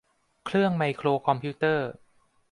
[0.45, 1.89] เครื่องไมโครคอมพิวเตอร์